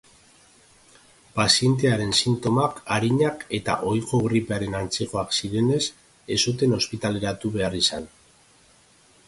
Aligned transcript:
Pazientearen 1.39 2.13
sintomak 2.21 2.79
arinak 2.95 3.45
eta 3.59 3.75
ohiko 3.91 4.23
gripearen 4.29 4.79
antzekoak 4.81 5.37
zirenez 5.41 5.81
ez 6.37 6.39
zuten 6.49 6.77
ospitaleratu 6.81 7.53
behar 7.59 7.77
izan. 7.85 8.09